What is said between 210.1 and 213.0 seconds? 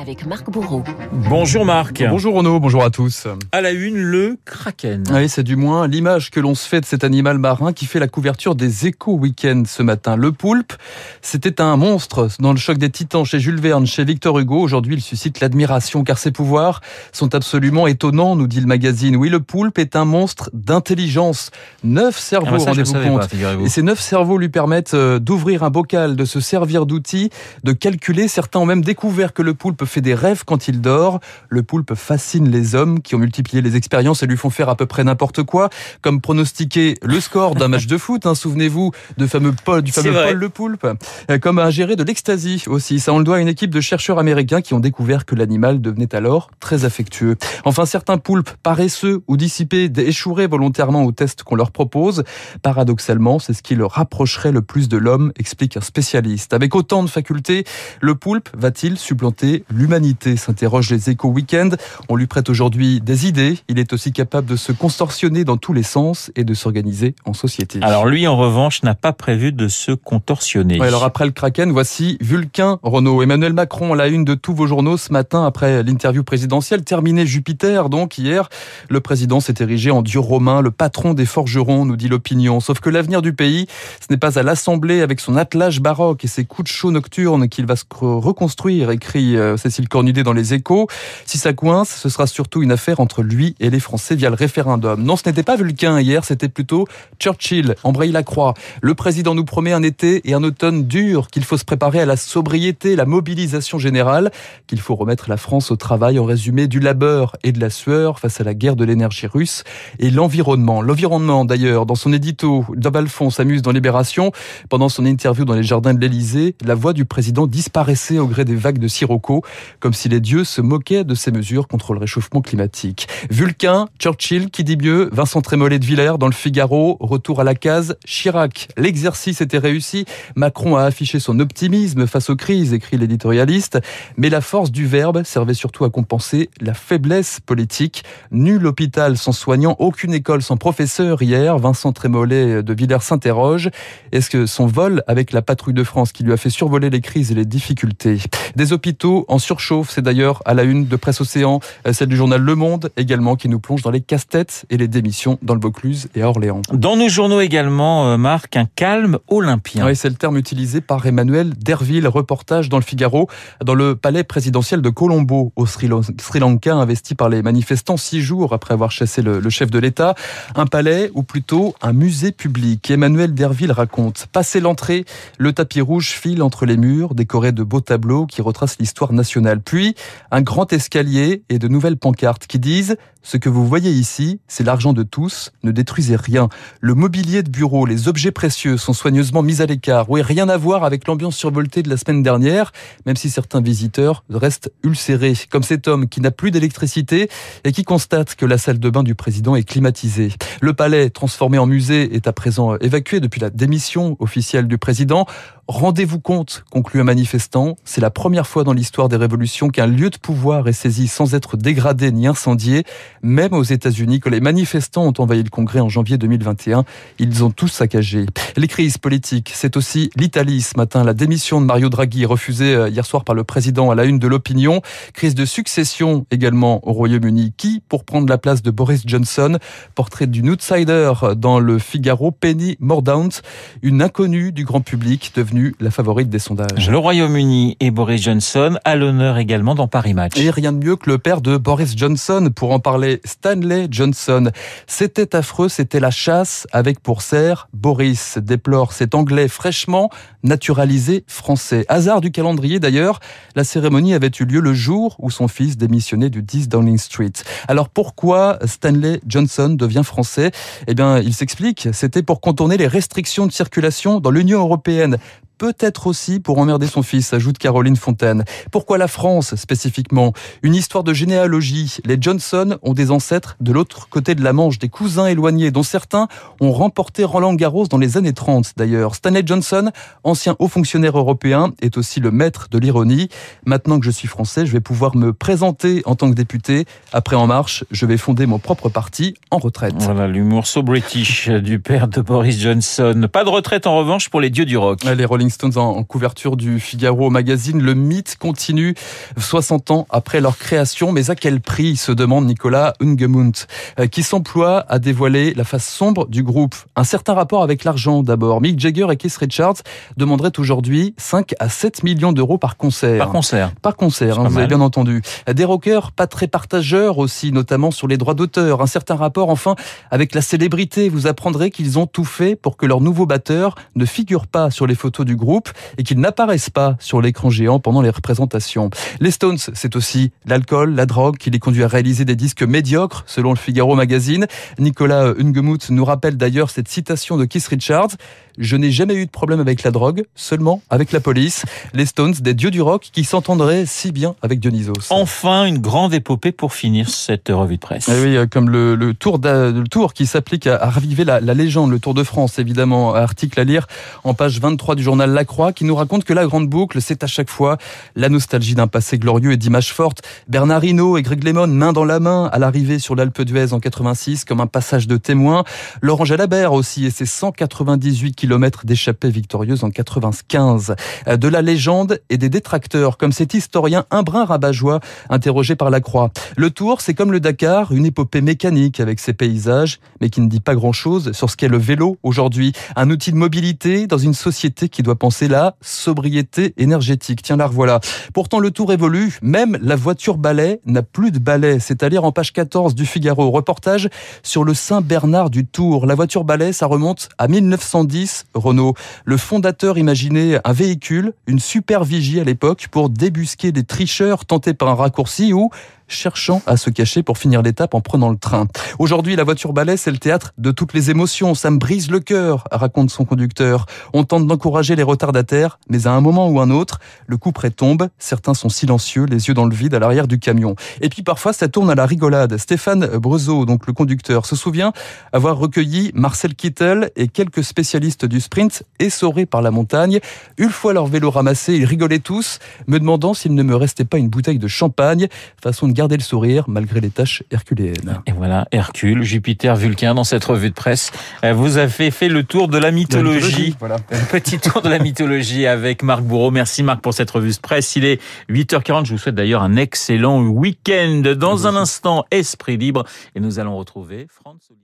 pouvoir est saisi sans être dégradé ni incendié.